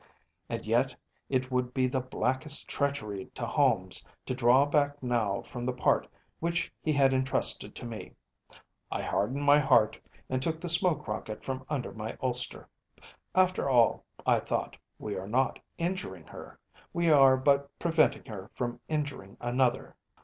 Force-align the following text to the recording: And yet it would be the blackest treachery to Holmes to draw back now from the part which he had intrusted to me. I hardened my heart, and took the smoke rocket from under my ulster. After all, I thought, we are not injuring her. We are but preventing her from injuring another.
And 0.49 0.65
yet 0.65 0.95
it 1.29 1.51
would 1.51 1.75
be 1.75 1.85
the 1.85 2.01
blackest 2.01 2.67
treachery 2.67 3.25
to 3.35 3.45
Holmes 3.45 4.03
to 4.25 4.33
draw 4.33 4.65
back 4.65 5.03
now 5.03 5.43
from 5.43 5.63
the 5.63 5.73
part 5.73 6.07
which 6.39 6.73
he 6.81 6.91
had 6.91 7.13
intrusted 7.13 7.75
to 7.75 7.85
me. 7.85 8.13
I 8.91 9.03
hardened 9.03 9.43
my 9.43 9.59
heart, 9.59 9.99
and 10.27 10.41
took 10.41 10.59
the 10.59 10.69
smoke 10.69 11.07
rocket 11.07 11.43
from 11.43 11.67
under 11.69 11.93
my 11.93 12.17
ulster. 12.19 12.67
After 13.35 13.69
all, 13.69 14.03
I 14.25 14.39
thought, 14.39 14.75
we 14.97 15.13
are 15.15 15.27
not 15.27 15.59
injuring 15.77 16.25
her. 16.25 16.57
We 16.93 17.11
are 17.11 17.37
but 17.37 17.69
preventing 17.77 18.25
her 18.25 18.49
from 18.55 18.79
injuring 18.89 19.37
another. 19.39 19.95